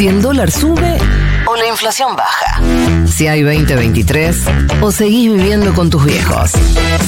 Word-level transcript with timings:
Si 0.00 0.08
el 0.08 0.22
dólar 0.22 0.50
sube 0.50 0.96
o 1.44 1.56
la 1.56 1.66
inflación 1.66 2.16
baja. 2.16 2.62
Si 3.06 3.26
hay 3.26 3.42
2023 3.42 4.44
o 4.80 4.90
seguís 4.90 5.30
viviendo 5.30 5.74
con 5.74 5.90
tus 5.90 6.02
viejos. 6.06 6.52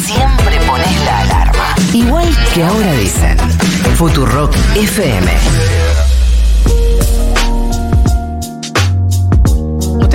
Siempre 0.04 0.61
pones 0.66 1.04
la 1.06 1.20
alarma. 1.20 1.74
Igual 1.94 2.28
que 2.52 2.62
ahora 2.62 2.92
dicen. 2.92 3.38
Futurock 3.96 4.54
FM. 4.74 5.81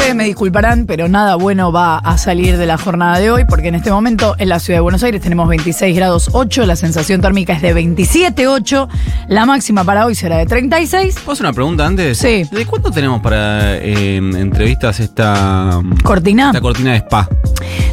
Ustedes 0.08 0.16
me 0.16 0.24
disculparán, 0.24 0.86
pero 0.86 1.10
nada 1.10 1.36
bueno 1.36 1.74
va 1.74 1.98
a 1.98 2.18
salir 2.18 2.58
de 2.58 2.66
la 2.66 2.78
jornada 2.78 3.20
de 3.20 3.30
hoy, 3.30 3.44
porque 3.44 3.68
en 3.68 3.76
este 3.76 3.92
momento 3.92 4.36
en 4.38 4.48
la 4.48 4.62
ciudad 4.62 4.78
de 4.78 4.82
Buenos 4.82 5.04
Aires 5.04 5.22
tenemos 5.22 5.50
26 5.50 5.94
grados 5.94 6.30
8, 6.32 6.66
la 6.66 6.78
sensación 6.78 7.20
térmica 7.20 7.52
es 7.52 7.62
de 7.62 7.76
27,8, 7.76 8.88
la 9.28 9.46
máxima 9.46 9.84
para 9.84 10.06
hoy 10.06 10.16
será 10.16 10.38
de 10.38 10.46
36. 10.46 11.16
¿Puedo 11.16 11.34
hacer 11.34 11.46
una 11.46 11.52
pregunta 11.52 11.86
antes? 11.86 12.20
Sí. 12.20 12.46
¿De 12.50 12.66
cuánto 12.66 12.90
tenemos 12.90 13.22
para 13.22 13.76
eh, 13.76 14.16
entrevistas 14.16 15.02
esta, 15.02 15.82
Cortina, 16.04 16.52
esta 16.52 16.62
cortina 16.62 16.92
de 16.94 17.00
spa? 17.00 17.28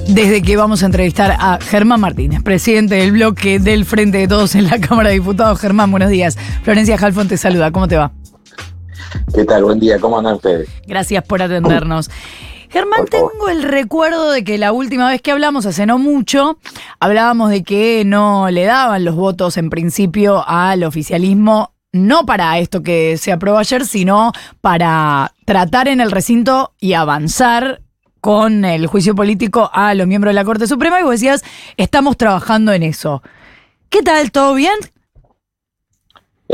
desde 0.07 0.41
que 0.41 0.57
vamos 0.57 0.85
a 0.85 0.87
entrevistar 0.87 1.33
a 1.33 1.59
Germán 1.61 2.01
Martínez, 2.01 2.45
presidente 2.45 2.95
del 2.95 3.11
bloque 3.11 3.59
del 3.59 3.85
Frente 3.85 4.19
de 4.19 4.29
Todos 4.29 4.55
en 4.55 4.67
la 4.67 4.79
Cámara 4.79 5.09
de 5.09 5.17
Diputados. 5.17 5.59
Germán, 5.59 5.91
buenos 5.91 6.11
días. 6.11 6.39
Florencia 6.63 6.97
Halfon 6.97 7.27
te 7.27 7.37
saluda, 7.37 7.73
¿cómo 7.73 7.89
te 7.89 7.97
va? 7.97 8.13
¿Qué 9.35 9.45
tal? 9.45 9.65
Buen 9.65 9.81
día, 9.81 9.99
¿cómo 9.99 10.19
andan 10.19 10.35
ustedes? 10.35 10.69
Gracias 10.87 11.25
por 11.25 11.43
atendernos. 11.43 12.11
Germán, 12.71 13.05
tengo 13.07 13.49
el 13.49 13.63
recuerdo 13.63 14.33
de 14.33 14.43
que 14.43 14.59
la 14.59 14.73
última 14.73 15.09
vez 15.09 15.23
que 15.23 15.31
hablamos, 15.31 15.65
hace 15.65 15.87
no 15.87 15.99
mucho, 15.99 16.59
hablábamos 16.99 17.51
de 17.51 17.63
que 17.63 18.03
no 18.05 18.51
le 18.51 18.65
daban 18.65 19.05
los 19.05 19.15
votos 19.15 19.57
en 19.57 19.71
principio 19.71 20.43
al 20.45 20.83
oficialismo, 20.83 21.73
no 21.93 22.27
para 22.27 22.59
esto 22.59 22.83
que 22.83 23.17
se 23.17 23.31
aprobó 23.31 23.59
ayer, 23.59 23.87
sino 23.87 24.33
para 24.61 25.33
tratar 25.45 25.87
en 25.87 26.01
el 26.01 26.11
recinto 26.11 26.75
y 26.81 26.95
avanzar 26.95 27.81
con 28.21 28.65
el 28.65 28.89
juicio 28.89 29.15
político 29.15 29.71
a 29.73 29.95
los 29.95 30.09
miembros 30.09 30.31
de 30.31 30.35
la 30.35 30.45
Corte 30.45 30.67
Suprema. 30.67 30.99
Y 30.99 31.05
vos 31.05 31.13
decías, 31.13 31.45
estamos 31.77 32.17
trabajando 32.17 32.73
en 32.73 32.83
eso. 32.83 33.23
¿Qué 33.89 34.03
tal? 34.03 34.33
¿Todo 34.33 34.55
bien? 34.55 34.75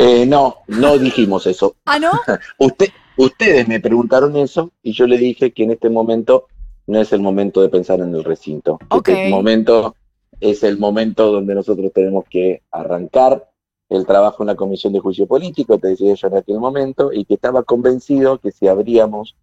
Eh, 0.02 0.24
no, 0.24 0.56
no 0.66 0.96
dijimos 0.96 1.46
eso. 1.46 1.76
¿Ah, 1.84 1.98
no? 1.98 2.10
Usted, 2.58 2.88
ustedes 3.18 3.68
me 3.68 3.80
preguntaron 3.80 4.34
eso 4.36 4.72
y 4.82 4.92
yo 4.92 5.06
le 5.06 5.18
dije 5.18 5.52
que 5.52 5.64
en 5.64 5.72
este 5.72 5.90
momento 5.90 6.46
no 6.86 7.02
es 7.02 7.12
el 7.12 7.20
momento 7.20 7.60
de 7.60 7.68
pensar 7.68 8.00
en 8.00 8.14
el 8.14 8.24
recinto. 8.24 8.78
Ok. 8.88 9.08
Este 9.08 9.28
momento 9.28 9.94
es 10.40 10.62
el 10.62 10.78
momento 10.78 11.30
donde 11.30 11.54
nosotros 11.54 11.92
tenemos 11.92 12.24
que 12.30 12.62
arrancar 12.70 13.46
el 13.90 14.06
trabajo 14.06 14.42
en 14.42 14.46
la 14.46 14.54
Comisión 14.54 14.94
de 14.94 15.00
Juicio 15.00 15.26
Político, 15.26 15.78
te 15.78 15.88
decía 15.88 16.14
yo 16.14 16.28
en 16.28 16.36
aquel 16.36 16.60
momento, 16.60 17.12
y 17.12 17.26
que 17.26 17.34
estaba 17.34 17.62
convencido 17.64 18.38
que 18.38 18.52
si 18.52 18.68
abríamos 18.68 19.36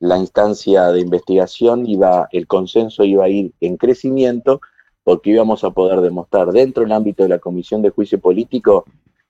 la 0.00 0.18
instancia 0.18 0.88
de 0.88 1.00
investigación, 1.00 1.86
iba, 1.86 2.28
el 2.30 2.46
consenso 2.46 3.04
iba 3.04 3.24
a 3.24 3.28
ir 3.30 3.52
en 3.60 3.78
crecimiento, 3.78 4.60
porque 5.02 5.30
íbamos 5.30 5.64
a 5.64 5.70
poder 5.70 6.02
demostrar 6.02 6.52
dentro 6.52 6.82
del 6.82 6.92
ámbito 6.92 7.22
de 7.22 7.30
la 7.30 7.38
Comisión 7.38 7.80
de 7.80 7.90
Juicio 7.90 8.20
Político 8.20 8.84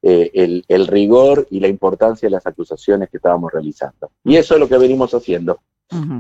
eh, 0.06 0.30
el, 0.34 0.64
el 0.68 0.86
rigor 0.86 1.46
y 1.50 1.60
la 1.60 1.68
importancia 1.68 2.26
de 2.26 2.32
las 2.36 2.46
acusaciones 2.46 3.08
que 3.08 3.16
estábamos 3.16 3.50
realizando. 3.50 4.10
Y 4.22 4.36
eso 4.36 4.54
es 4.54 4.60
lo 4.60 4.68
que 4.68 4.78
venimos 4.78 5.14
haciendo. 5.14 5.60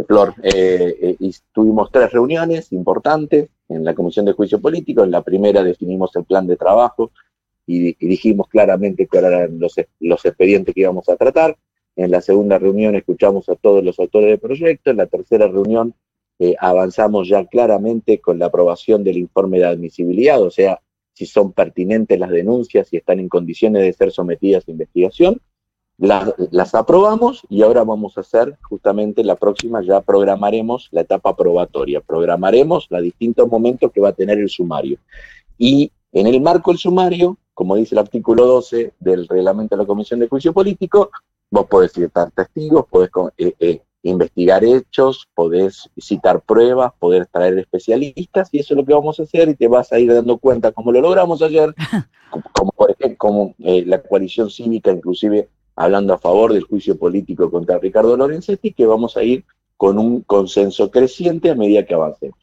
Flor, 0.06 0.34
eh, 0.42 0.96
eh, 1.02 1.16
y 1.18 1.34
tuvimos 1.52 1.90
tres 1.90 2.12
reuniones 2.12 2.72
importantes 2.72 3.48
en 3.68 3.84
la 3.84 3.94
Comisión 3.94 4.24
de 4.24 4.32
Juicio 4.32 4.60
Político. 4.60 5.02
En 5.02 5.10
la 5.10 5.22
primera 5.22 5.62
definimos 5.62 6.14
el 6.16 6.24
plan 6.24 6.46
de 6.46 6.56
trabajo 6.56 7.10
y, 7.66 7.88
y 7.88 8.08
dijimos 8.08 8.46
claramente 8.48 9.08
cuáles 9.08 9.32
eran 9.32 9.58
los, 9.58 9.74
los 10.00 10.24
expedientes 10.24 10.74
que 10.74 10.82
íbamos 10.82 11.08
a 11.08 11.16
tratar. 11.16 11.56
En 11.96 12.10
la 12.10 12.20
segunda 12.20 12.58
reunión 12.58 12.94
escuchamos 12.94 13.48
a 13.48 13.56
todos 13.56 13.82
los 13.82 13.98
autores 13.98 14.28
del 14.28 14.38
proyecto. 14.38 14.90
En 14.90 14.98
la 14.98 15.06
tercera 15.06 15.48
reunión 15.48 15.94
eh, 16.38 16.54
avanzamos 16.58 17.28
ya 17.28 17.44
claramente 17.46 18.20
con 18.20 18.38
la 18.38 18.46
aprobación 18.46 19.04
del 19.04 19.18
informe 19.18 19.58
de 19.58 19.66
admisibilidad, 19.66 20.42
o 20.42 20.50
sea, 20.50 20.80
si 21.14 21.26
son 21.26 21.52
pertinentes 21.52 22.18
las 22.18 22.30
denuncias, 22.30 22.88
si 22.88 22.98
están 22.98 23.20
en 23.20 23.28
condiciones 23.28 23.82
de 23.82 23.92
ser 23.92 24.12
sometidas 24.12 24.64
a 24.68 24.70
investigación. 24.70 25.40
Las, 25.96 26.34
las 26.50 26.74
aprobamos 26.74 27.42
y 27.48 27.62
ahora 27.62 27.84
vamos 27.84 28.18
a 28.18 28.22
hacer 28.22 28.58
justamente 28.62 29.22
la 29.22 29.36
próxima, 29.36 29.80
ya 29.80 30.00
programaremos 30.00 30.88
la 30.90 31.02
etapa 31.02 31.36
probatoria, 31.36 32.00
programaremos 32.00 32.88
los 32.90 33.00
distintos 33.00 33.48
momentos 33.48 33.92
que 33.92 34.00
va 34.00 34.08
a 34.08 34.12
tener 34.12 34.38
el 34.38 34.48
sumario. 34.48 34.98
Y 35.56 35.92
en 36.12 36.26
el 36.26 36.40
marco 36.40 36.72
del 36.72 36.78
sumario, 36.78 37.38
como 37.54 37.76
dice 37.76 37.94
el 37.94 38.00
artículo 38.00 38.44
12 38.44 38.94
del 38.98 39.28
reglamento 39.28 39.76
de 39.76 39.82
la 39.82 39.86
Comisión 39.86 40.18
de 40.18 40.28
Juicio 40.28 40.52
Político, 40.52 41.10
vos 41.50 41.66
podés 41.66 41.92
citar 41.92 42.32
testigos, 42.32 42.86
podés 42.86 43.10
eh, 43.38 43.54
eh, 43.60 43.80
investigar 44.10 44.64
hechos, 44.64 45.26
podés 45.34 45.90
citar 45.98 46.40
pruebas, 46.42 46.92
podés 46.98 47.28
traer 47.30 47.58
especialistas, 47.58 48.48
y 48.52 48.58
eso 48.60 48.74
es 48.74 48.78
lo 48.78 48.84
que 48.84 48.94
vamos 48.94 49.18
a 49.18 49.24
hacer, 49.24 49.48
y 49.48 49.54
te 49.54 49.66
vas 49.66 49.92
a 49.92 49.98
ir 49.98 50.12
dando 50.12 50.38
cuenta, 50.38 50.72
como 50.72 50.92
lo 50.92 51.00
logramos 51.00 51.42
ayer, 51.42 51.74
como, 52.52 52.70
por 52.72 52.90
ejemplo, 52.90 53.16
como 53.18 53.54
eh, 53.60 53.82
la 53.86 54.02
coalición 54.02 54.50
cívica, 54.50 54.92
inclusive 54.92 55.48
hablando 55.76 56.14
a 56.14 56.18
favor 56.18 56.52
del 56.52 56.62
juicio 56.64 56.96
político 56.98 57.50
contra 57.50 57.78
Ricardo 57.78 58.16
Lorenzetti, 58.16 58.72
que 58.72 58.86
vamos 58.86 59.16
a 59.16 59.22
ir 59.22 59.44
con 59.76 59.98
un 59.98 60.20
consenso 60.22 60.90
creciente 60.90 61.50
a 61.50 61.54
medida 61.54 61.84
que 61.84 61.94
avancemos. 61.94 62.38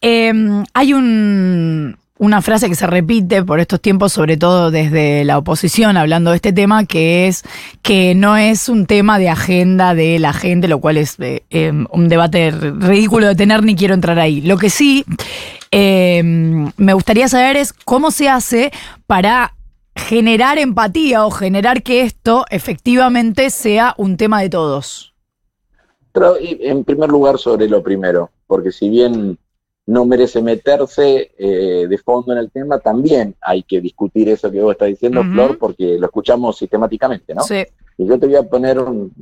Eh, 0.00 0.32
hay 0.74 0.92
un- 0.94 1.96
una 2.18 2.42
frase 2.42 2.68
que 2.68 2.76
se 2.76 2.86
repite 2.86 3.42
por 3.42 3.58
estos 3.58 3.80
tiempos, 3.80 4.12
sobre 4.12 4.36
todo 4.36 4.70
desde 4.70 5.24
la 5.24 5.38
oposición, 5.38 5.96
hablando 5.96 6.30
de 6.30 6.36
este 6.36 6.52
tema, 6.52 6.84
que 6.86 7.26
es 7.26 7.42
que 7.82 8.14
no 8.14 8.36
es 8.36 8.68
un 8.68 8.86
tema 8.86 9.18
de 9.18 9.28
agenda 9.28 9.94
de 9.94 10.18
la 10.20 10.32
gente, 10.32 10.68
lo 10.68 10.80
cual 10.80 10.96
es 10.96 11.18
eh, 11.18 11.42
eh, 11.50 11.72
un 11.90 12.08
debate 12.08 12.52
ridículo 12.52 13.26
de 13.26 13.34
tener, 13.34 13.64
ni 13.64 13.74
quiero 13.74 13.94
entrar 13.94 14.18
ahí. 14.18 14.40
Lo 14.40 14.58
que 14.58 14.70
sí 14.70 15.04
eh, 15.72 16.22
me 16.22 16.94
gustaría 16.94 17.26
saber 17.26 17.56
es 17.56 17.72
cómo 17.72 18.12
se 18.12 18.28
hace 18.28 18.70
para 19.06 19.54
generar 19.96 20.58
empatía 20.58 21.26
o 21.26 21.30
generar 21.30 21.82
que 21.82 22.02
esto 22.02 22.44
efectivamente 22.50 23.50
sea 23.50 23.94
un 23.96 24.16
tema 24.16 24.40
de 24.40 24.50
todos. 24.50 25.14
Pero 26.12 26.36
en 26.40 26.84
primer 26.84 27.10
lugar 27.10 27.38
sobre 27.38 27.68
lo 27.68 27.82
primero, 27.82 28.30
porque 28.46 28.70
si 28.70 28.88
bien 28.88 29.36
no 29.86 30.06
merece 30.06 30.40
meterse 30.40 31.32
eh, 31.36 31.86
de 31.86 31.98
fondo 31.98 32.32
en 32.32 32.38
el 32.38 32.50
tema, 32.50 32.78
también 32.78 33.34
hay 33.40 33.62
que 33.62 33.80
discutir 33.80 34.28
eso 34.30 34.50
que 34.50 34.60
vos 34.62 34.72
estás 34.72 34.88
diciendo. 34.88 35.22
Flor, 35.22 35.58
porque 35.58 35.98
lo 35.98 36.06
escuchamos 36.06 36.56
sistemáticamente, 36.56 37.34
¿no? 37.34 37.42
Sí. 37.42 37.62
Y 37.98 38.06
yo 38.06 38.18
te 38.18 38.26
voy 38.26 38.36
a 38.36 38.42
poner 38.42 38.78
un- 38.78 39.12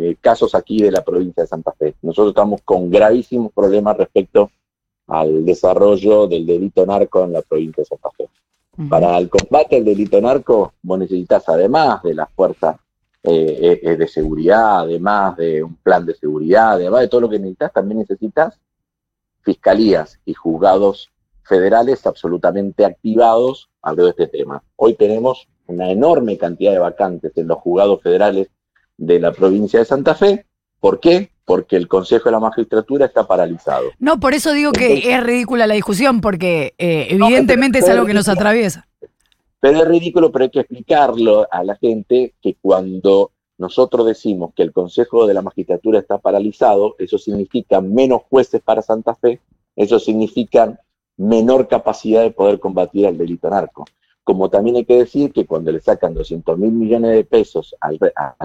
eh, 0.00 0.16
casos 0.20 0.54
aquí 0.54 0.80
de 0.82 0.90
la 0.92 1.02
provincia 1.02 1.42
de 1.42 1.46
Santa 1.48 1.72
Fe. 1.72 1.94
Nosotros 2.02 2.30
estamos 2.30 2.62
con 2.64 2.88
gravísimos 2.90 3.52
problemas 3.52 3.96
respecto 3.96 4.50
al 5.08 5.44
desarrollo 5.44 6.26
del 6.28 6.46
delito 6.46 6.86
narco 6.86 7.24
en 7.24 7.32
la 7.32 7.42
provincia 7.42 7.82
de 7.82 7.86
Santa 7.86 8.10
Fe. 8.16 8.28
Para 8.88 9.18
el 9.18 9.28
combate 9.28 9.76
al 9.76 9.84
delito 9.84 10.18
narco, 10.20 10.72
vos 10.82 10.98
necesitas, 10.98 11.46
además 11.48 12.02
de 12.02 12.14
las 12.14 12.30
fuerzas 12.32 12.76
eh, 13.24 13.80
eh, 13.82 13.96
de 13.96 14.08
seguridad, 14.08 14.80
además 14.80 15.36
de 15.36 15.62
un 15.62 15.76
plan 15.76 16.04
de 16.06 16.14
seguridad, 16.14 16.72
además 16.72 17.02
de 17.02 17.08
todo 17.08 17.20
lo 17.22 17.28
que 17.28 17.38
necesitas, 17.38 17.72
también 17.72 17.98
necesitas 17.98 18.58
fiscalías 19.42 20.18
y 20.24 20.34
juzgados 20.34 21.10
federales 21.44 22.06
absolutamente 22.06 22.84
activados 22.84 23.68
alrededor 23.82 24.14
de 24.16 24.24
este 24.24 24.38
tema. 24.38 24.62
Hoy 24.76 24.94
tenemos 24.94 25.48
una 25.66 25.90
enorme 25.90 26.38
cantidad 26.38 26.72
de 26.72 26.78
vacantes 26.78 27.32
en 27.36 27.48
los 27.48 27.58
juzgados 27.58 28.00
federales 28.02 28.48
de 28.96 29.18
la 29.20 29.32
provincia 29.32 29.78
de 29.80 29.84
Santa 29.84 30.14
Fe. 30.14 30.46
¿Por 30.80 31.00
qué? 31.00 31.30
Porque 31.44 31.76
el 31.76 31.88
Consejo 31.88 32.26
de 32.26 32.32
la 32.32 32.40
Magistratura 32.40 33.06
está 33.06 33.26
paralizado. 33.26 33.90
No, 33.98 34.20
por 34.20 34.34
eso 34.34 34.52
digo 34.52 34.72
que 34.72 35.12
es 35.12 35.22
ridícula 35.22 35.66
la 35.66 35.74
discusión, 35.74 36.20
porque 36.20 36.74
eh, 36.78 37.14
No, 37.18 37.26
evidentemente 37.26 37.78
pero- 37.80 37.86
es 37.86 37.92
algo 37.92 38.06
que 38.06 38.14
nos 38.14 38.28
es- 38.28 38.34
atraviesa. 38.34 38.86
Pero 39.60 39.78
es 39.78 39.88
ridículo, 39.88 40.32
pero 40.32 40.44
hay 40.44 40.50
que 40.50 40.60
explicarlo 40.60 41.46
a 41.50 41.62
la 41.62 41.76
gente 41.76 42.34
que 42.42 42.56
cuando 42.60 43.30
nosotros 43.62 44.04
decimos 44.04 44.52
que 44.56 44.64
el 44.64 44.72
Consejo 44.72 45.24
de 45.24 45.34
la 45.34 45.40
Magistratura 45.40 46.00
está 46.00 46.18
paralizado, 46.18 46.96
eso 46.98 47.16
significa 47.16 47.80
menos 47.80 48.22
jueces 48.28 48.60
para 48.60 48.82
Santa 48.82 49.14
Fe, 49.14 49.40
eso 49.76 50.00
significa 50.00 50.80
menor 51.16 51.68
capacidad 51.68 52.22
de 52.22 52.32
poder 52.32 52.58
combatir 52.58 53.06
al 53.06 53.16
delito 53.16 53.48
narco. 53.48 53.84
Como 54.24 54.50
también 54.50 54.76
hay 54.76 54.84
que 54.84 54.98
decir 54.98 55.32
que 55.32 55.46
cuando 55.46 55.70
le 55.70 55.80
sacan 55.80 56.12
200 56.12 56.58
mil 56.58 56.72
millones 56.72 57.12
de 57.12 57.24
pesos 57.24 57.76
a, 57.80 57.92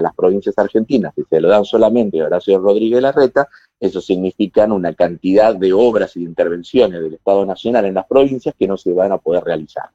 las 0.00 0.14
provincias 0.14 0.56
argentinas 0.56 1.12
y 1.16 1.24
se 1.24 1.40
lo 1.40 1.48
dan 1.48 1.64
solamente 1.64 2.20
a 2.20 2.26
Horacio 2.26 2.60
Rodríguez 2.60 3.02
Larreta, 3.02 3.48
eso 3.80 4.00
significa 4.00 4.66
una 4.66 4.94
cantidad 4.94 5.52
de 5.52 5.72
obras 5.72 6.16
y 6.16 6.22
intervenciones 6.22 7.02
del 7.02 7.14
Estado 7.14 7.44
Nacional 7.44 7.86
en 7.86 7.94
las 7.94 8.06
provincias 8.06 8.54
que 8.56 8.68
no 8.68 8.76
se 8.76 8.92
van 8.92 9.10
a 9.10 9.18
poder 9.18 9.42
realizar. 9.42 9.90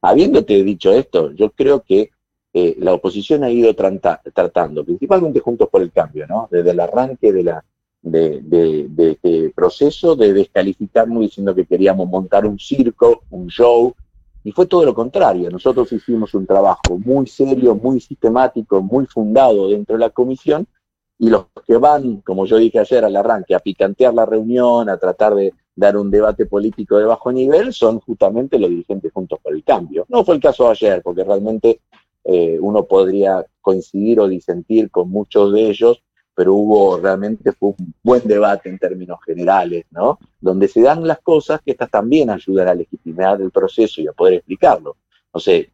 Habiéndote 0.00 0.64
dicho 0.64 0.92
esto, 0.92 1.30
yo 1.30 1.50
creo 1.50 1.82
que 1.82 2.10
eh, 2.56 2.76
la 2.78 2.94
oposición 2.94 3.42
ha 3.42 3.50
ido 3.50 3.74
tratando, 3.74 4.84
principalmente 4.84 5.40
juntos 5.40 5.68
por 5.68 5.82
el 5.82 5.90
cambio, 5.90 6.24
¿no? 6.28 6.48
Desde 6.50 6.70
el 6.70 6.78
arranque 6.78 7.32
de 7.32 7.42
de, 8.00 9.10
este 9.10 9.50
proceso 9.50 10.14
de 10.14 10.32
descalificarnos 10.32 11.20
diciendo 11.20 11.54
que 11.54 11.66
queríamos 11.66 12.08
montar 12.08 12.46
un 12.46 12.58
circo, 12.58 13.22
un 13.30 13.48
show, 13.48 13.94
Y 14.46 14.52
fue 14.52 14.66
todo 14.66 14.84
lo 14.84 14.94
contrario. 14.94 15.50
Nosotros 15.50 15.90
hicimos 15.90 16.34
un 16.34 16.46
trabajo 16.46 16.98
muy 16.98 17.26
serio, 17.26 17.74
muy 17.74 17.98
sistemático, 17.98 18.82
muy 18.82 19.06
fundado 19.06 19.70
dentro 19.70 19.96
de 19.96 20.00
la 20.00 20.10
comisión 20.10 20.66
y 21.18 21.30
los 21.30 21.46
que 21.66 21.76
van, 21.78 22.20
como 22.20 22.44
yo 22.44 22.58
dije 22.58 22.78
ayer 22.78 23.04
al 23.04 23.16
arranque, 23.16 23.54
a 23.54 23.60
picantear 23.60 24.12
la 24.12 24.26
reunión, 24.26 24.88
a 24.90 24.98
tratar 24.98 25.34
de 25.34 25.54
dar 25.74 25.96
un 25.96 26.10
debate 26.10 26.46
político 26.46 26.98
de 26.98 27.04
bajo 27.04 27.32
nivel, 27.32 27.72
son 27.72 28.00
justamente 28.00 28.58
los 28.58 28.70
dirigentes 28.70 29.12
juntos 29.12 29.38
por 29.42 29.54
el 29.54 29.64
cambio. 29.64 30.04
No 30.08 30.24
fue 30.24 30.34
el 30.34 30.40
caso 30.40 30.68
ayer, 30.68 31.02
porque 31.02 31.24
realmente 31.24 31.80
eh, 32.24 32.58
uno 32.60 32.84
podría 32.84 33.44
coincidir 33.60 34.20
o 34.20 34.28
disentir 34.28 34.90
con 34.90 35.10
muchos 35.10 35.52
de 35.52 35.68
ellos, 35.68 36.02
pero 36.34 36.54
hubo 36.54 36.98
realmente 36.98 37.52
fue 37.52 37.74
un 37.78 37.94
buen 38.02 38.22
debate 38.26 38.68
en 38.68 38.78
términos 38.78 39.18
generales, 39.24 39.84
¿no? 39.90 40.18
Donde 40.40 40.68
se 40.68 40.82
dan 40.82 41.06
las 41.06 41.20
cosas 41.20 41.60
que 41.64 41.72
estas 41.72 41.90
también 41.90 42.30
ayudan 42.30 42.68
a 42.68 42.74
legitimar 42.74 43.40
el 43.40 43.50
proceso 43.50 44.00
y 44.00 44.08
a 44.08 44.12
poder 44.12 44.34
explicarlo. 44.34 44.96
No 45.32 45.40
sé, 45.40 45.70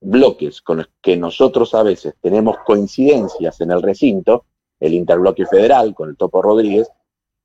bloques 0.00 0.60
con 0.60 0.78
los 0.78 0.90
que 1.00 1.16
nosotros 1.16 1.74
a 1.74 1.82
veces 1.82 2.14
tenemos 2.20 2.58
coincidencias 2.64 3.60
en 3.60 3.70
el 3.72 3.82
recinto, 3.82 4.44
el 4.78 4.94
interbloque 4.94 5.46
federal 5.46 5.94
con 5.94 6.10
el 6.10 6.16
Topo 6.16 6.42
Rodríguez, 6.42 6.88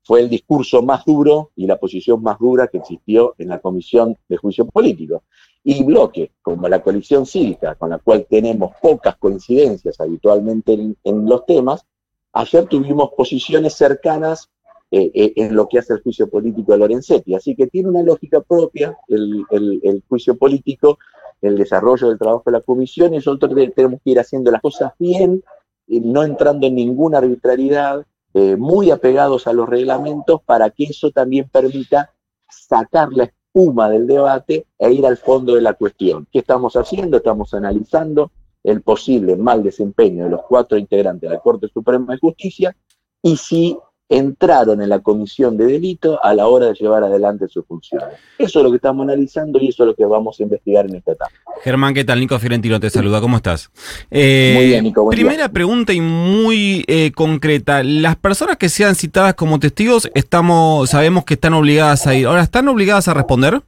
fue 0.03 0.21
el 0.21 0.29
discurso 0.29 0.81
más 0.81 1.06
duro 1.06 1.51
y 1.56 1.67
la 1.67 1.77
posición 1.77 2.21
más 2.21 2.39
dura 2.39 2.67
que 2.67 2.79
existió 2.79 3.35
en 3.38 3.50
la 3.50 3.59
Comisión 3.59 4.17
de 4.27 4.38
Juicio 4.38 4.65
Político. 4.65 5.23
Y 5.63 5.83
bloques 5.83 6.29
como 6.41 6.67
la 6.67 6.81
coalición 6.81 7.25
cívica, 7.25 7.75
con 7.75 7.89
la 7.89 8.00
cual 8.00 8.25
tenemos 8.29 8.71
pocas 8.81 9.17
coincidencias 9.17 10.00
habitualmente 10.00 10.73
en, 10.73 11.25
los 11.25 11.45
temas, 11.45 11.85
ayer 12.33 12.65
tuvimos 12.65 13.11
posiciones 13.15 13.73
cercanas 13.73 14.50
eh, 14.91 15.11
eh, 15.13 15.33
en 15.35 15.56
lo 15.56 15.67
que 15.67 15.79
hace 15.79 15.94
el 15.94 16.01
juicio 16.01 16.29
político 16.29 16.71
de 16.71 16.79
Lorenzetti. 16.79 17.35
Así 17.35 17.56
que 17.56 17.67
tiene 17.67 17.89
una 17.89 18.03
lógica 18.03 18.41
propia 18.41 18.97
el, 19.07 19.45
el 19.51 20.03
juicio 20.07 20.38
político, 20.38 20.97
el 21.41 21.57
desarrollo 21.57 22.07
del 22.09 22.17
trabajo 22.17 22.44
de 22.45 22.53
la 22.53 22.61
comisión, 22.61 23.13
y 23.13 23.17
nosotros 23.17 23.53
tenemos 23.75 24.00
que 24.03 24.11
ir 24.11 24.19
haciendo 24.19 24.51
las 24.51 24.61
cosas 24.61 24.94
bien, 24.97 25.44
no 25.88 26.23
entrando 26.23 26.67
en 26.67 26.75
ninguna 26.75 27.17
arbitrariedad, 27.17 28.06
eh, 28.33 28.56
muy 28.57 28.91
apegados 28.91 29.47
a 29.47 29.53
los 29.53 29.67
reglamentos 29.67 30.41
para 30.44 30.69
que 30.69 30.83
eso 30.83 31.09
también 31.09 31.50
permita 31.50 32.13
sacar 32.47 33.09
la 33.11 33.23
espuma 33.53 33.89
del 33.89 34.05
debate 34.07 34.67
e 34.77 34.91
ir 34.91 35.05
al 35.05 35.17
fondo 35.17 35.55
de 35.55 35.61
la 35.61 35.73
cuestión. 35.73 36.27
¿Qué 36.31 36.39
estamos 36.39 36.75
haciendo? 36.75 37.17
Estamos 37.17 37.53
analizando 37.53 38.31
el 38.63 38.81
posible 38.81 39.35
mal 39.35 39.63
desempeño 39.63 40.25
de 40.25 40.31
los 40.31 40.41
cuatro 40.47 40.77
integrantes 40.77 41.29
de 41.29 41.35
la 41.35 41.41
Corte 41.41 41.67
Suprema 41.67 42.13
de 42.13 42.19
Justicia 42.19 42.75
y 43.21 43.37
si 43.37 43.77
entraron 44.09 44.81
en 44.81 44.89
la 44.89 45.00
comisión 45.00 45.56
de 45.56 45.65
delito 45.65 46.23
a 46.23 46.33
la 46.33 46.47
hora 46.47 46.65
de 46.65 46.73
llevar 46.73 47.03
adelante 47.03 47.47
sus 47.47 47.63
funciones. 47.65 48.07
Eso 48.39 48.59
es 48.59 48.63
lo 48.63 48.71
que 48.71 48.77
estamos 48.77 49.03
analizando 49.03 49.59
y 49.59 49.69
eso 49.69 49.83
es 49.83 49.88
lo 49.88 49.95
que 49.95 50.03
vamos 50.03 50.39
a 50.39 50.44
investigar 50.44 50.88
en 50.88 50.95
esta 50.95 51.11
etapa. 51.11 51.31
Germán, 51.63 51.94
¿qué 51.94 52.03
tal? 52.03 52.19
Nico 52.19 52.39
Fiorentino 52.39 52.79
te 52.79 52.89
saluda, 52.89 53.21
¿cómo 53.21 53.38
estás? 53.38 53.69
Eh, 54.09 54.53
muy 54.56 54.65
bien, 54.65 54.83
Nico. 54.83 55.07
primera 55.09 55.50
pregunta 55.50 55.94
y 55.94 56.01
muy 56.01 56.83
eh, 56.88 57.11
concreta. 57.11 57.83
Las 57.83 58.15
personas 58.15 58.57
que 58.57 58.67
sean 58.67 58.95
citadas 58.95 59.35
como 59.35 59.59
testigos, 59.59 60.09
estamos, 60.15 60.89
sabemos 60.89 61.23
que 61.23 61.35
están 61.35 61.53
obligadas 61.53 62.07
a 62.07 62.15
ir. 62.15 62.25
Ahora, 62.25 62.41
¿están 62.41 62.67
obligadas 62.67 63.07
a 63.07 63.13
responder? 63.13 63.61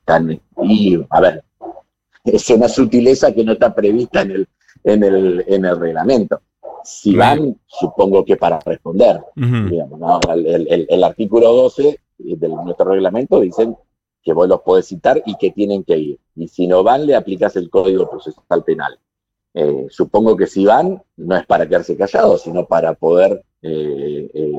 Están, 0.00 0.40
y, 0.62 0.98
a 1.10 1.20
ver, 1.20 1.44
es 2.24 2.48
una 2.48 2.68
sutileza 2.68 3.32
que 3.34 3.44
no 3.44 3.52
está 3.52 3.74
prevista 3.74 4.22
en 4.22 4.30
el, 4.30 4.48
en 4.84 5.04
el, 5.04 5.44
en 5.48 5.64
el 5.66 5.78
reglamento 5.78 6.40
si 6.86 7.16
van, 7.16 7.58
supongo 7.66 8.24
que 8.24 8.36
para 8.36 8.60
responder. 8.60 9.20
el, 9.36 11.04
artículo 11.04 11.52
12 11.52 12.00
de 12.18 12.48
nuestro 12.48 12.86
reglamento 12.90 13.40
dicen 13.40 13.76
que 14.22 14.32
vos 14.32 14.48
los 14.48 14.60
podés 14.60 14.86
citar 14.86 15.22
y 15.26 15.36
que 15.36 15.50
tienen 15.50 15.82
que 15.84 15.98
ir. 15.98 16.18
Y 16.36 16.48
si 16.48 16.66
no 16.66 16.82
van, 16.82 17.06
le 17.06 17.16
aplicas 17.16 17.56
el 17.56 17.70
Código 17.70 18.08
Procesal 18.08 18.64
Penal. 18.64 18.98
Eh, 19.54 19.86
supongo 19.90 20.36
que 20.36 20.46
si 20.46 20.64
van, 20.64 21.02
no 21.16 21.36
es 21.36 21.46
para 21.46 21.66
quedarse 21.66 21.96
callados, 21.96 22.42
sino 22.42 22.66
para 22.66 22.94
poder 22.94 23.42
eh, 23.62 24.30
eh, 24.32 24.52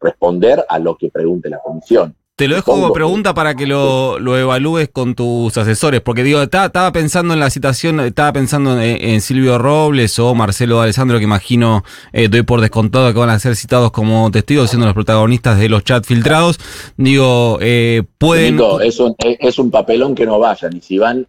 responder 0.00 0.64
a 0.68 0.78
lo 0.78 0.96
que 0.96 1.10
pregunte 1.10 1.48
la 1.48 1.60
comisión. 1.60 2.14
Te 2.34 2.48
lo 2.48 2.54
dejo 2.54 2.72
como 2.72 2.94
pregunta 2.94 3.34
para 3.34 3.54
que 3.54 3.66
lo, 3.66 4.16
evalúes 4.38 4.88
con 4.88 5.14
tus 5.14 5.54
asesores, 5.58 6.00
porque 6.00 6.22
digo, 6.22 6.40
estaba, 6.40 6.90
pensando 6.90 7.34
en 7.34 7.40
la 7.40 7.50
citación, 7.50 8.00
estaba 8.00 8.32
pensando 8.32 8.80
en, 8.80 9.20
Silvio 9.20 9.58
Robles 9.58 10.18
o 10.18 10.34
Marcelo 10.34 10.80
Alessandro, 10.80 11.18
que 11.18 11.24
imagino, 11.24 11.84
eh, 12.14 12.28
doy 12.28 12.42
por 12.42 12.62
descontado 12.62 13.12
que 13.12 13.18
van 13.18 13.28
a 13.28 13.38
ser 13.38 13.54
citados 13.54 13.90
como 13.90 14.30
testigos, 14.30 14.70
siendo 14.70 14.86
los 14.86 14.94
protagonistas 14.94 15.58
de 15.58 15.68
los 15.68 15.84
chats 15.84 16.08
filtrados. 16.08 16.58
Digo, 16.96 17.58
eh, 17.60 18.02
pueden... 18.16 18.58
es, 18.82 18.98
un, 18.98 19.14
es 19.18 19.58
un 19.58 19.70
papelón 19.70 20.14
que 20.14 20.24
no 20.24 20.38
vayan, 20.38 20.74
y 20.74 20.80
si 20.80 20.96
van... 20.96 21.26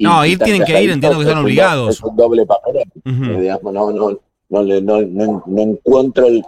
no, 0.00 0.24
ir 0.24 0.38
tienen 0.38 0.64
que 0.64 0.82
ir, 0.82 0.90
entiendo 0.90 1.18
que 1.18 1.24
están 1.26 1.44
obligados. 1.44 1.96
Es 1.96 2.02
un 2.02 2.16
doble 2.16 2.46
papelón. 2.46 2.90
Eh, 3.04 3.58
no, 3.62 3.92
no, 3.92 4.18
no, 4.48 5.42
no, 5.46 5.62
encuentro 5.62 6.26
el... 6.26 6.42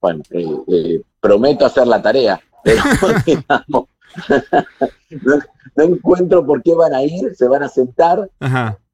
Bueno, 0.00 0.22
eh, 0.32 1.02
prometo 1.20 1.66
hacer 1.66 1.86
la 1.86 2.00
tarea 2.00 2.40
no, 5.22 5.38
encuentro 5.76 6.46
por 6.46 6.62
qué 6.62 6.74
van 6.74 6.94
a 6.94 7.02
ir, 7.02 7.34
se 7.34 7.48
van 7.48 7.62
a 7.62 7.68
sentar 7.68 8.28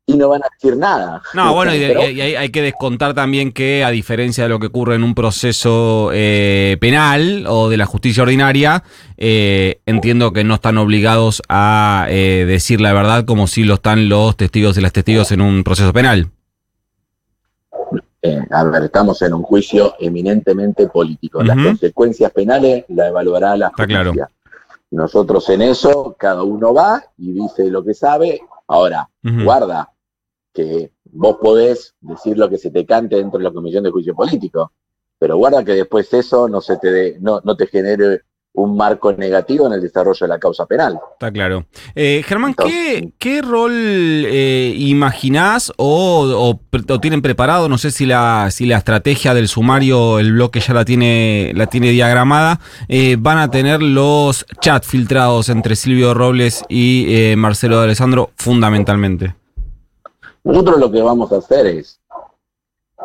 y 0.06 0.16
no 0.16 0.28
van 0.28 0.42
a 0.42 0.46
decir 0.52 0.76
nada. 0.76 1.22
No, 1.34 1.54
bueno, 1.54 1.74
y, 1.74 1.82
hay, 2.20 2.48
que 2.50 2.62
descontar 2.62 3.14
también 3.14 3.52
que, 3.52 3.84
a 3.84 3.90
diferencia 3.90 4.44
de 4.44 4.50
lo 4.50 4.58
que 4.58 4.66
ocurre 4.66 4.96
en 4.96 5.04
un 5.04 5.14
proceso 5.14 6.10
eh, 6.12 6.76
penal 6.80 7.44
o 7.48 7.68
de 7.68 7.76
la 7.76 7.86
justicia 7.86 8.22
ordinaria, 8.22 8.82
eh, 9.16 9.80
entiendo 9.86 10.32
que 10.32 10.44
no 10.44 10.54
están 10.54 10.78
obligados 10.78 11.42
a 11.48 12.06
eh, 12.08 12.44
decir 12.46 12.80
la 12.80 12.92
verdad 12.92 13.24
como 13.24 13.46
si 13.46 13.64
lo 13.64 13.74
están 13.74 14.08
los 14.08 14.36
testigos 14.36 14.76
y 14.78 14.80
las 14.80 14.92
testigos 14.92 15.30
en 15.32 15.40
un 15.40 15.64
proceso 15.64 15.92
penal. 15.92 16.30
Eh, 18.22 18.40
a 18.50 18.64
ver, 18.64 18.84
estamos 18.84 19.22
en 19.22 19.32
un 19.32 19.42
juicio 19.42 19.94
eminentemente 19.98 20.88
político. 20.88 21.42
Las 21.42 21.56
consecuencias 21.56 22.30
penales 22.32 22.84
la 22.88 23.08
evaluará 23.08 23.56
la 23.56 23.70
justicia. 23.70 24.30
Nosotros 24.90 25.48
en 25.50 25.62
eso, 25.62 26.16
cada 26.18 26.42
uno 26.42 26.74
va 26.74 27.02
y 27.16 27.32
dice 27.32 27.70
lo 27.70 27.84
que 27.84 27.94
sabe. 27.94 28.40
Ahora, 28.66 29.08
guarda, 29.22 29.90
que 30.52 30.92
vos 31.04 31.36
podés 31.40 31.94
decir 32.00 32.36
lo 32.36 32.48
que 32.48 32.58
se 32.58 32.70
te 32.70 32.84
cante 32.84 33.16
dentro 33.16 33.38
de 33.38 33.44
la 33.44 33.52
comisión 33.52 33.84
de 33.84 33.90
juicio 33.90 34.14
político, 34.14 34.72
pero 35.18 35.36
guarda 35.36 35.64
que 35.64 35.74
después 35.74 36.12
eso 36.12 36.48
no 36.48 36.60
se 36.60 36.76
te 36.76 37.18
no, 37.20 37.40
no 37.44 37.56
te 37.56 37.66
genere 37.66 38.22
un 38.52 38.76
marco 38.76 39.12
negativo 39.12 39.66
en 39.66 39.74
el 39.74 39.80
desarrollo 39.80 40.18
de 40.20 40.28
la 40.28 40.38
causa 40.38 40.66
penal. 40.66 40.98
Está 41.12 41.30
claro. 41.30 41.66
Eh, 41.94 42.22
Germán, 42.26 42.54
¿qué, 42.54 43.42
rol 43.42 43.72
eh, 43.72 44.74
imaginás 44.76 45.72
o, 45.76 46.58
tienen 47.00 47.22
preparado? 47.22 47.68
No 47.68 47.78
sé 47.78 47.90
si 47.90 48.06
la, 48.06 48.48
si 48.50 48.66
la 48.66 48.78
estrategia 48.78 49.34
del 49.34 49.48
sumario, 49.48 50.18
el 50.18 50.32
bloque 50.32 50.60
ya 50.60 50.74
la 50.74 50.84
tiene, 50.84 51.52
la 51.54 51.66
tiene 51.66 51.90
diagramada. 51.90 52.60
Eh, 52.88 53.16
van 53.18 53.38
a 53.38 53.50
tener 53.50 53.82
los 53.82 54.44
chats 54.60 54.86
filtrados 54.86 55.48
entre 55.48 55.76
Silvio 55.76 56.12
Robles 56.14 56.64
y 56.68 57.14
eh, 57.14 57.36
Marcelo 57.36 57.78
de 57.78 57.84
Alessandro, 57.84 58.30
fundamentalmente. 58.36 59.34
Nosotros 60.42 60.80
lo 60.80 60.90
que 60.90 61.02
vamos 61.02 61.30
a 61.32 61.36
hacer 61.36 61.66
es, 61.66 62.00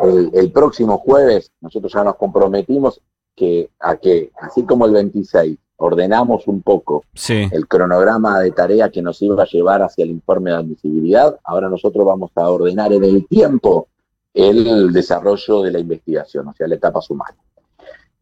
el, 0.02 0.32
el 0.34 0.52
próximo 0.52 0.98
jueves, 0.98 1.52
nosotros 1.62 1.94
ya 1.94 2.04
nos 2.04 2.16
comprometimos 2.16 3.02
que 3.36 3.70
a 3.80 3.98
que, 3.98 4.32
así 4.40 4.64
como 4.64 4.86
el 4.86 4.94
26, 4.94 5.58
ordenamos 5.78 6.48
un 6.48 6.62
poco 6.62 7.04
el 7.28 7.68
cronograma 7.68 8.40
de 8.40 8.52
tarea 8.52 8.90
que 8.90 9.02
nos 9.02 9.22
iba 9.22 9.44
a 9.44 9.48
llevar 9.48 9.82
hacia 9.82 10.04
el 10.04 10.12
informe 10.12 10.52
de 10.52 10.58
admisibilidad, 10.58 11.38
ahora 11.44 11.70
nosotros 11.70 12.06
vamos 12.06 12.32
a 12.36 12.50
ordenar 12.50 12.94
en 12.94 13.04
el 13.04 13.28
tiempo 13.28 13.90
el 14.34 14.92
desarrollo 14.94 15.62
de 15.64 15.72
la 15.72 15.80
investigación, 15.80 16.48
o 16.48 16.54
sea, 16.54 16.68
la 16.68 16.76
etapa 16.76 17.02
sumaria. 17.02 17.40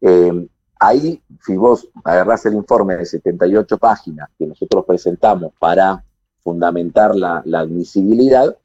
Eh, 0.00 0.46
ahí, 0.80 1.20
si 1.44 1.56
vos 1.56 1.88
agarrás 2.04 2.46
el 2.46 2.54
informe 2.54 2.96
de 2.96 3.06
78 3.06 3.78
páginas 3.78 4.28
que 4.38 4.46
nosotros 4.46 4.84
presentamos 4.84 5.52
para 5.58 6.04
fundamentar 6.42 7.14
la, 7.16 7.42
la 7.44 7.60
admisibilidad, 7.60 8.56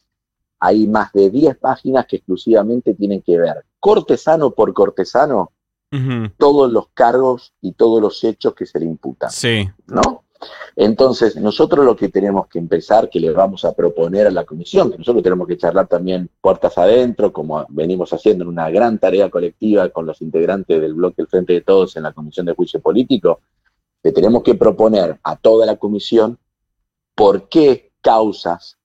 hay 0.59 0.87
más 0.87 1.13
de 1.13 1.29
10 1.29 1.57
páginas 1.57 2.05
que 2.05 2.17
exclusivamente 2.17 2.93
tienen 2.93 3.21
que 3.21 3.37
ver 3.37 3.63
cortesano 3.79 4.51
por 4.51 4.73
cortesano 4.73 5.51
todos 6.37 6.71
los 6.71 6.89
cargos 6.93 7.53
y 7.61 7.73
todos 7.73 8.01
los 8.01 8.23
hechos 8.23 8.53
que 8.53 8.65
se 8.65 8.79
le 8.79 8.85
imputan. 8.85 9.31
Sí. 9.31 9.69
¿No? 9.87 10.23
Entonces, 10.75 11.35
nosotros 11.35 11.85
lo 11.85 11.95
que 11.95 12.09
tenemos 12.09 12.47
que 12.47 12.59
empezar, 12.59 13.09
que 13.09 13.19
le 13.19 13.31
vamos 13.31 13.65
a 13.65 13.73
proponer 13.73 14.27
a 14.27 14.31
la 14.31 14.45
comisión, 14.45 14.91
que 14.91 14.97
nosotros 14.97 15.23
tenemos 15.23 15.47
que 15.47 15.57
charlar 15.57 15.87
también 15.87 16.29
puertas 16.39 16.77
adentro, 16.77 17.33
como 17.33 17.65
venimos 17.69 18.13
haciendo 18.13 18.43
en 18.43 18.49
una 18.49 18.69
gran 18.69 18.97
tarea 18.99 19.29
colectiva 19.29 19.89
con 19.89 20.05
los 20.05 20.21
integrantes 20.21 20.79
del 20.79 20.93
bloque 20.93 21.15
del 21.17 21.27
Frente 21.27 21.53
de 21.53 21.61
Todos 21.61 21.97
en 21.97 22.03
la 22.03 22.13
Comisión 22.13 22.45
de 22.45 22.53
Juicio 22.53 22.79
Político, 22.79 23.41
que 24.01 24.11
tenemos 24.11 24.43
que 24.43 24.55
proponer 24.55 25.19
a 25.23 25.35
toda 25.35 25.65
la 25.65 25.75
comisión 25.75 26.37
por 27.15 27.49
qué 27.49 27.91
causas 28.01 28.77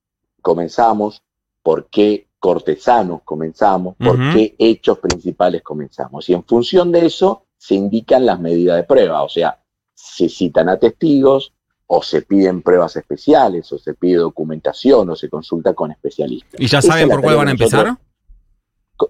comenzamos, 0.42 1.22
por 1.62 1.86
qué 1.86 2.26
cortesanos 2.44 3.22
comenzamos, 3.24 3.96
por 3.96 4.18
qué 4.34 4.54
hechos 4.58 4.98
principales 4.98 5.62
comenzamos. 5.62 6.28
Y 6.28 6.34
en 6.34 6.44
función 6.44 6.92
de 6.92 7.06
eso 7.06 7.46
se 7.56 7.74
indican 7.74 8.26
las 8.26 8.38
medidas 8.38 8.76
de 8.76 8.82
prueba, 8.82 9.22
o 9.22 9.30
sea, 9.30 9.62
se 9.94 10.28
citan 10.28 10.68
a 10.68 10.76
testigos 10.76 11.54
o 11.86 12.02
se 12.02 12.20
piden 12.20 12.60
pruebas 12.60 12.96
especiales, 12.96 13.72
o 13.72 13.78
se 13.78 13.94
pide 13.94 14.16
documentación, 14.16 15.08
o 15.08 15.16
se 15.16 15.30
consulta 15.30 15.72
con 15.72 15.90
especialistas. 15.90 16.60
¿Y 16.60 16.66
ya 16.66 16.82
saben 16.82 17.08
por 17.08 17.22
cuál 17.22 17.36
van 17.36 17.48
a 17.48 17.52
empezar? 17.52 17.96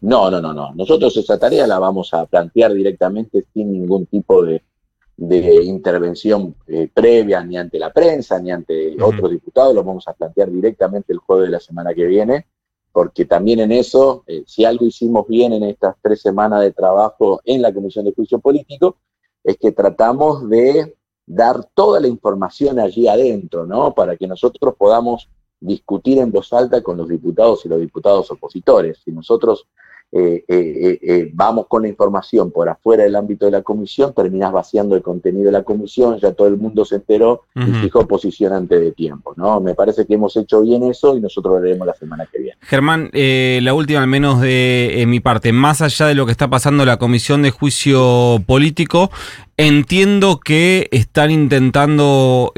No, 0.02 0.30
no, 0.30 0.40
no, 0.40 0.52
no. 0.52 0.72
Nosotros 0.72 1.16
esa 1.16 1.36
tarea 1.36 1.66
la 1.66 1.80
vamos 1.80 2.14
a 2.14 2.26
plantear 2.26 2.72
directamente 2.72 3.46
sin 3.52 3.72
ningún 3.72 4.06
tipo 4.06 4.44
de, 4.44 4.62
intervención 5.16 6.54
eh, 6.68 6.88
previa 6.94 7.42
ni 7.42 7.56
ante 7.56 7.80
la 7.80 7.92
prensa 7.92 8.38
ni 8.38 8.52
ante 8.52 8.94
otros 9.02 9.28
diputados. 9.28 9.74
Lo 9.74 9.82
vamos 9.82 10.06
a 10.06 10.12
plantear 10.12 10.52
directamente 10.52 11.12
el 11.12 11.18
jueves 11.18 11.46
de 11.46 11.52
la 11.52 11.60
semana 11.60 11.92
que 11.94 12.06
viene, 12.06 12.46
porque 12.94 13.24
también 13.24 13.58
en 13.58 13.72
eso, 13.72 14.22
eh, 14.28 14.44
si 14.46 14.64
algo 14.64 14.86
hicimos 14.86 15.26
bien 15.26 15.52
en 15.52 15.64
estas 15.64 15.96
tres 16.00 16.20
semanas 16.22 16.60
de 16.60 16.70
trabajo 16.70 17.40
en 17.44 17.60
la 17.60 17.74
Comisión 17.74 18.04
de 18.04 18.14
Juicio 18.14 18.38
Político, 18.38 18.98
es 19.42 19.58
que 19.58 19.72
tratamos 19.72 20.48
de 20.48 20.96
dar 21.26 21.68
toda 21.74 21.98
la 21.98 22.06
información 22.06 22.78
allí 22.78 23.08
adentro, 23.08 23.66
¿no? 23.66 23.92
Para 23.96 24.16
que 24.16 24.28
nosotros 24.28 24.76
podamos 24.78 25.28
discutir 25.58 26.18
en 26.18 26.30
voz 26.30 26.52
alta 26.52 26.84
con 26.84 26.96
los 26.96 27.08
diputados 27.08 27.66
y 27.66 27.68
los 27.68 27.80
diputados 27.80 28.30
opositores. 28.30 29.00
Si 29.04 29.10
nosotros 29.10 29.66
eh, 30.16 30.44
eh, 30.46 30.98
eh, 31.02 31.30
vamos 31.32 31.66
con 31.66 31.82
la 31.82 31.88
información 31.88 32.52
por 32.52 32.68
afuera 32.68 33.02
del 33.02 33.16
ámbito 33.16 33.46
de 33.46 33.50
la 33.50 33.62
comisión, 33.62 34.14
terminás 34.14 34.52
vaciando 34.52 34.94
el 34.94 35.02
contenido 35.02 35.46
de 35.46 35.50
la 35.50 35.64
comisión, 35.64 36.20
ya 36.20 36.30
todo 36.30 36.46
el 36.46 36.56
mundo 36.56 36.84
se 36.84 36.96
enteró 36.96 37.42
y 37.56 37.72
fijó 37.82 38.06
posición 38.06 38.52
antes 38.52 38.80
de 38.80 38.92
tiempo. 38.92 39.34
¿no? 39.36 39.60
Me 39.60 39.74
parece 39.74 40.06
que 40.06 40.14
hemos 40.14 40.36
hecho 40.36 40.62
bien 40.62 40.84
eso 40.84 41.16
y 41.16 41.20
nosotros 41.20 41.54
lo 41.54 41.58
haremos 41.58 41.84
la 41.84 41.94
semana 41.94 42.28
que 42.30 42.38
viene. 42.38 42.56
Germán, 42.60 43.10
la 43.12 43.74
última 43.74 44.02
al 44.02 44.06
menos 44.06 44.40
de 44.40 45.04
mi 45.08 45.18
parte, 45.18 45.52
más 45.52 45.82
allá 45.82 46.06
de 46.06 46.14
lo 46.14 46.26
que 46.26 46.32
está 46.32 46.48
pasando 46.48 46.84
la 46.84 46.96
comisión 46.96 47.42
de 47.42 47.50
juicio 47.50 48.40
político, 48.46 49.10
Entiendo 49.56 50.40
que 50.40 50.88
están 50.90 51.30
intentando 51.30 52.52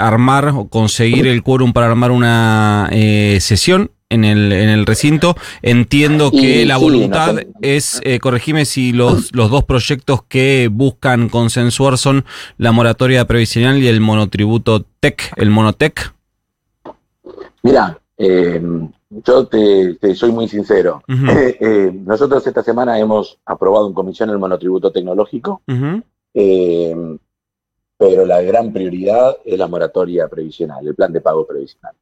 armar 0.00 0.48
o 0.48 0.66
conseguir 0.66 1.28
el 1.28 1.44
quórum 1.44 1.72
para 1.72 1.86
armar 1.86 2.10
una 2.10 2.90
sesión 3.38 3.92
en 4.10 4.24
el, 4.24 4.52
en 4.52 4.68
el 4.68 4.84
recinto. 4.84 5.34
Entiendo 5.62 6.30
que 6.30 6.66
la 6.66 6.76
voluntad 6.76 7.36
es, 7.62 8.00
eh, 8.04 8.20
corregime 8.20 8.66
si 8.66 8.92
los, 8.92 9.34
los 9.34 9.50
dos 9.50 9.64
proyectos 9.64 10.22
que 10.24 10.68
buscan 10.70 11.28
consensuar 11.28 11.96
son 11.96 12.24
la 12.58 12.72
moratoria 12.72 13.26
previsional 13.26 13.78
y 13.78 13.88
el 13.88 14.00
monotributo 14.00 14.84
TEC, 15.00 15.32
el 15.36 15.50
monotec. 15.50 16.12
Mira, 17.62 17.98
eh, 18.16 18.62
yo 19.08 19.46
te, 19.46 20.14
soy 20.14 20.30
muy 20.30 20.46
sincero. 20.46 21.02
Eh, 21.08 21.56
eh, 21.60 21.90
nosotros 21.92 22.46
esta 22.46 22.62
semana 22.62 22.98
hemos 22.98 23.38
aprobado 23.46 23.86
en 23.88 23.94
comisión 23.94 24.28
el 24.30 24.38
monotributo 24.38 24.92
tecnológico, 24.92 25.62
pero 27.96 28.24
la 28.24 28.40
gran 28.42 28.72
prioridad 28.72 29.36
es 29.44 29.58
la 29.58 29.66
moratoria 29.66 30.28
previsional, 30.28 30.86
el 30.86 30.94
plan 30.94 31.12
de 31.12 31.20
pago 31.20 31.46
previsional. 31.46 31.94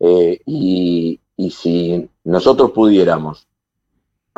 y, 0.00 1.20
y 1.38 1.50
si 1.50 2.10
nosotros 2.24 2.72
pudiéramos 2.72 3.46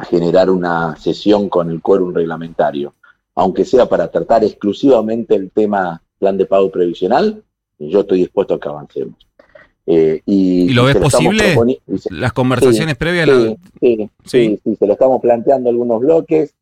generar 0.09 0.51
una 0.51 0.97
sesión 0.97 1.49
con 1.49 1.71
el 1.71 1.81
quórum 1.81 2.15
reglamentario, 2.15 2.95
aunque 3.35 3.65
sea 3.65 3.89
para 3.89 4.11
tratar 4.11 4.45
exclusivamente 4.45 5.35
el 5.35 5.51
tema 5.51 6.03
plan 6.19 6.37
de 6.37 6.45
pago 6.45 6.71
previsional, 6.71 7.43
yo 7.79 8.01
estoy 8.01 8.21
dispuesto 8.21 8.55
a 8.55 8.61
que 8.61 8.69
avancemos. 8.69 9.27
Eh, 9.87 10.21
y, 10.27 10.69
lo 10.75 10.85
ves 10.85 10.97
posible? 10.97 11.57
Las 12.11 12.35
conversaciones 12.35 12.97
previas. 12.97 13.29
Sí, 13.81 14.11
sí, 14.27 14.61
sí, 14.63 14.77
se 14.77 14.87
lo 14.87 14.93
estamos 14.93 15.23
planteando 15.23 15.71
algunos 15.71 16.01
bloques. 16.01 16.55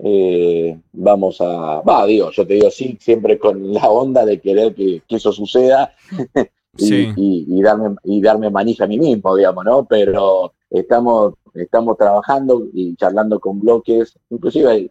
Eh, 0.00 0.76
vamos 0.92 1.40
a, 1.40 1.82
va, 1.82 2.04
digo, 2.04 2.32
yo 2.32 2.44
te 2.44 2.54
digo 2.54 2.70
sí, 2.70 2.98
siempre 3.00 3.38
con 3.38 3.72
la 3.72 3.88
onda 3.88 4.24
de 4.24 4.40
querer 4.40 4.74
que, 4.74 5.02
que 5.06 5.16
eso 5.16 5.32
suceda, 5.32 5.92
y, 6.78 7.62
darme, 7.62 7.96
y 8.04 8.20
darme 8.20 8.50
manija 8.50 8.84
a 8.84 8.88
mí 8.88 8.98
mismo, 8.98 9.36
digamos, 9.36 9.64
¿no? 9.64 9.84
Pero 9.84 10.52
estamos, 10.70 11.34
estamos 11.54 11.96
trabajando 11.96 12.68
y 12.72 12.94
charlando 12.96 13.40
con 13.40 13.60
bloques, 13.60 14.18
inclusive 14.30 14.90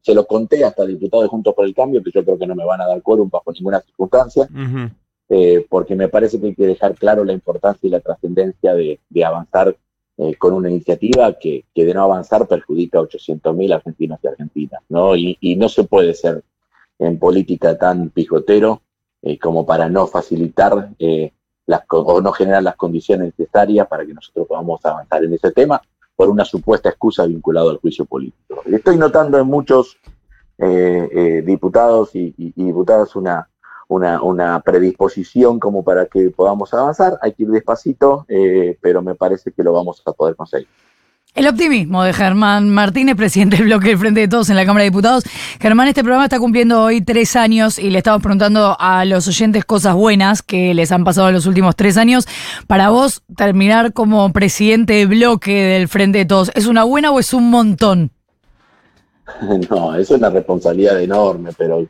se 0.00 0.14
lo 0.14 0.26
conté 0.26 0.64
hasta 0.64 0.84
diputados 0.84 1.24
de 1.24 1.28
Juntos 1.28 1.54
por 1.54 1.64
el 1.64 1.74
Cambio, 1.74 2.02
que 2.02 2.10
yo 2.10 2.24
creo 2.24 2.38
que 2.38 2.46
no 2.46 2.54
me 2.54 2.64
van 2.64 2.80
a 2.80 2.86
dar 2.86 3.02
quórum 3.02 3.28
bajo 3.30 3.52
ninguna 3.52 3.80
circunstancia, 3.80 4.48
eh, 5.28 5.64
porque 5.68 5.94
me 5.94 6.08
parece 6.08 6.40
que 6.40 6.48
hay 6.48 6.54
que 6.54 6.66
dejar 6.66 6.94
claro 6.94 7.24
la 7.24 7.32
importancia 7.32 7.86
y 7.86 7.90
la 7.90 8.00
trascendencia 8.00 8.74
de, 8.74 9.00
avanzar 9.24 9.76
eh, 10.16 10.34
con 10.36 10.52
una 10.52 10.70
iniciativa 10.70 11.32
que, 11.38 11.64
que, 11.74 11.84
de 11.84 11.94
no 11.94 12.02
avanzar 12.02 12.46
perjudica 12.46 12.98
a 12.98 13.02
800.000 13.02 13.74
argentinos 13.74 14.20
y 14.22 14.26
argentinas, 14.26 14.82
¿no? 14.88 15.16
Y, 15.16 15.36
y 15.40 15.56
no 15.56 15.68
se 15.68 15.84
puede 15.84 16.14
ser 16.14 16.44
en 16.98 17.18
política 17.18 17.76
tan 17.76 18.10
pijotero 18.10 18.82
eh, 19.26 19.38
como 19.38 19.64
para 19.64 19.88
no 19.88 20.06
facilitar 20.06 20.90
eh, 20.98 21.32
o 21.88 22.20
no 22.20 22.30
generar 22.32 22.62
las 22.62 22.76
condiciones 22.76 23.32
necesarias 23.38 23.86
para 23.88 24.04
que 24.04 24.12
nosotros 24.12 24.46
podamos 24.46 24.84
avanzar 24.84 25.24
en 25.24 25.32
ese 25.32 25.50
tema 25.50 25.80
por 26.14 26.28
una 26.28 26.44
supuesta 26.44 26.90
excusa 26.90 27.24
vinculada 27.24 27.70
al 27.70 27.78
juicio 27.78 28.04
político. 28.04 28.60
Estoy 28.66 28.98
notando 28.98 29.38
en 29.38 29.46
muchos 29.46 29.96
eh, 30.58 31.42
diputados 31.42 32.14
y, 32.14 32.34
diputadas 32.54 33.16
una, 33.16 33.48
una, 33.88 34.60
predisposición 34.60 35.58
como 35.58 35.82
para 35.82 36.04
que 36.04 36.28
podamos 36.28 36.74
avanzar. 36.74 37.18
Hay 37.22 37.32
que 37.32 37.44
ir 37.44 37.50
despacito, 37.50 38.26
pero 38.82 39.00
me 39.00 39.14
parece 39.14 39.52
que 39.52 39.62
lo 39.62 39.72
vamos 39.72 40.02
a 40.04 40.12
poder 40.12 40.36
conseguir. 40.36 40.68
El 41.34 41.48
optimismo 41.48 42.04
de 42.04 42.12
Germán 42.12 42.70
Martínez, 42.70 43.16
presidente 43.16 43.56
del 43.56 43.66
bloque 43.66 43.88
del 43.88 43.98
Frente 43.98 44.20
de 44.20 44.28
Todos 44.28 44.50
en 44.50 44.56
la 44.56 44.64
Cámara 44.64 44.84
de 44.84 44.90
Diputados. 44.90 45.24
Germán, 45.60 45.88
este 45.88 46.04
programa 46.04 46.26
está 46.26 46.38
cumpliendo 46.38 46.80
hoy 46.80 47.00
tres 47.00 47.34
años 47.34 47.76
y 47.76 47.90
le 47.90 47.98
estamos 47.98 48.22
preguntando 48.22 48.76
a 48.78 49.04
los 49.04 49.26
oyentes 49.26 49.64
cosas 49.64 49.96
buenas 49.96 50.42
que 50.42 50.74
les 50.74 50.92
han 50.92 51.02
pasado 51.02 51.26
en 51.26 51.34
los 51.34 51.46
últimos 51.46 51.74
tres 51.74 51.96
años. 51.96 52.28
Para 52.68 52.90
vos, 52.90 53.24
terminar 53.36 53.92
como 53.92 54.32
presidente 54.32 54.92
de 54.92 55.06
bloque 55.06 55.60
del 55.60 55.88
Frente 55.88 56.18
de 56.18 56.24
Todos, 56.24 56.52
¿es 56.54 56.68
una 56.68 56.84
buena 56.84 57.10
o 57.10 57.18
es 57.18 57.34
un 57.34 57.50
montón? 57.50 58.12
No, 59.70 59.92
es 59.96 60.10
una 60.10 60.30
responsabilidad 60.30 61.02
enorme, 61.02 61.50
pero 61.58 61.84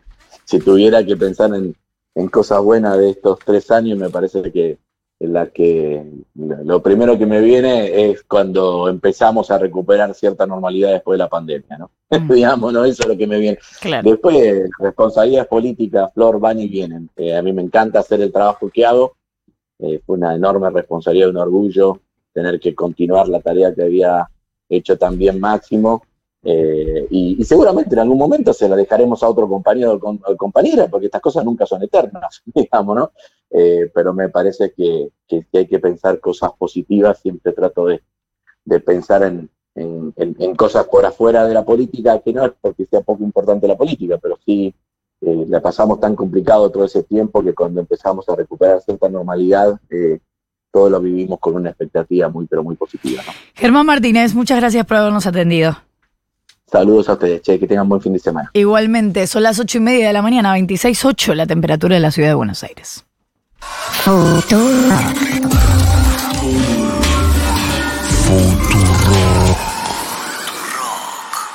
si 0.47 0.59
tuviera 0.59 1.05
que 1.05 1.19
pensar 1.19 1.55
en, 1.55 1.77
en 2.15 2.29
cosas 2.29 2.63
buenas 2.63 2.97
de 2.97 3.11
estos 3.11 3.39
tres 3.45 3.71
años, 3.71 3.99
me 3.99 4.09
parece 4.09 4.41
que 4.51 4.79
la 5.21 5.47
que 5.47 6.05
lo 6.37 6.83
primero 6.83 7.17
que 7.17 7.27
me 7.27 7.41
viene 7.41 8.11
es 8.11 8.25
cuando 8.25 8.89
empezamos 8.89 9.51
a 9.51 9.59
recuperar 9.59 10.15
cierta 10.15 10.47
normalidad 10.47 10.93
después 10.93 11.15
de 11.15 11.25
la 11.25 11.29
pandemia, 11.29 11.79
¿no? 11.79 11.91
Mm. 12.15 12.33
Digamos, 12.33 12.73
¿no? 12.73 12.85
Eso 12.85 13.03
es 13.03 13.09
lo 13.09 13.17
que 13.17 13.27
me 13.27 13.39
viene. 13.39 13.59
Después, 14.05 14.71
responsabilidades 14.79 15.49
políticas, 15.49 16.13
Flor, 16.15 16.39
van 16.39 16.61
y 16.61 16.69
vienen. 16.69 17.11
Eh, 17.17 17.37
a 17.37 17.43
mí 17.43 17.53
me 17.53 17.63
encanta 17.63 18.01
hacer 18.01 18.21
el 18.21 18.31
trabajo 18.31 18.71
que 18.71 18.87
hago. 18.87 19.17
Eh, 19.81 20.01
fue 20.07 20.17
una 20.17 20.35
enorme 20.35 20.71
responsabilidad, 20.71 21.31
un 21.31 21.39
orgullo 21.39 22.01
tener 22.35 22.61
que 22.61 22.75
continuar 22.75 23.29
la 23.29 23.41
tarea 23.41 23.75
que 23.75 23.83
había 23.83 24.29
hecho 24.69 24.99
también 24.99 25.41
Máximo. 25.41 26.03
Eh, 26.47 27.07
y, 27.11 27.43
seguramente 27.43 27.95
en 27.95 28.01
algún 28.01 28.19
momento 28.19 28.53
se 28.53 28.69
la 28.69 28.77
dejaremos 28.77 29.23
a 29.23 29.29
otro 29.29 29.49
compañero 29.49 29.99
o 29.99 30.37
compañera, 30.37 30.89
porque 30.89 31.07
estas 31.07 31.23
cosas 31.23 31.43
nunca 31.45 31.65
son 31.65 31.83
eternas, 31.83 32.43
digamos, 32.55 32.97
¿no? 32.97 33.13
Eh, 33.51 33.91
pero 33.95 34.13
me 34.13 34.29
parece 34.29 34.73
que, 34.73 35.11
hay 35.55 35.67
que 35.67 35.79
pensar 35.79 36.21
cosas 36.21 36.53
positivas, 36.59 37.19
siempre 37.21 37.53
trato 37.53 37.87
de, 37.87 38.01
pensar 38.81 39.23
en, 39.23 39.49
cosas 40.57 40.87
por 40.87 41.05
afuera 41.05 41.47
de 41.47 41.55
la 41.55 41.65
política, 41.65 42.21
que 42.21 42.33
no 42.33 42.45
es 42.45 42.53
porque 42.61 42.87
sea 42.87 43.01
poco 43.01 43.25
importante 43.25 43.67
la 43.67 43.77
política, 43.77 44.19
pero 44.19 44.39
sí 44.45 44.73
eh, 45.21 45.47
la 45.49 45.61
pasamos 45.61 45.99
tan 45.99 46.15
complicado 46.15 46.71
todo 46.71 46.85
ese 46.85 47.03
tiempo 47.05 47.43
que 47.43 47.55
cuando 47.55 47.81
empezamos 47.81 48.29
a 48.29 48.37
recuperar 48.37 48.81
cierta 48.83 49.09
normalidad, 49.09 49.81
todo 50.71 50.91
lo 50.91 51.01
vivimos 51.01 51.39
con 51.39 51.55
una 51.55 51.71
expectativa 51.71 52.29
muy, 52.29 52.47
pero 52.47 52.63
muy 52.63 52.77
positiva. 52.77 53.23
Germán 53.55 53.87
Martínez, 53.87 54.35
muchas 54.35 54.59
gracias 54.59 54.85
por 54.85 54.99
habernos 54.99 55.27
atendido. 55.27 55.77
Saludos 56.71 57.09
a 57.09 57.13
ustedes, 57.13 57.43
che, 57.43 57.59
que 57.59 57.67
tengan 57.67 57.89
buen 57.89 58.01
fin 58.01 58.13
de 58.13 58.19
semana. 58.19 58.51
Igualmente, 58.53 59.27
son 59.27 59.43
las 59.43 59.59
ocho 59.61 59.79
y 59.79 59.81
media 59.81 60.07
de 60.07 60.13
la 60.13 60.23
mañana, 60.23 60.57
26.8 60.57 61.35
la 61.35 61.47
temperatura 61.47 61.95
de 61.95 62.01
la 62.01 62.11
ciudad 62.11 62.31
de 62.31 62.35
Buenos 62.35 62.63
Aires. 62.65 63.05